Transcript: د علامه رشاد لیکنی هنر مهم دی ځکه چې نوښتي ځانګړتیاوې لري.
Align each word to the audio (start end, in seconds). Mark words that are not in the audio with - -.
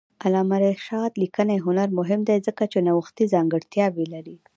د 0.03 0.03
علامه 0.23 0.57
رشاد 0.65 1.11
لیکنی 1.23 1.57
هنر 1.65 1.89
مهم 1.99 2.21
دی 2.29 2.37
ځکه 2.47 2.63
چې 2.71 2.77
نوښتي 2.87 3.25
ځانګړتیاوې 3.33 4.05
لري. 4.13 4.35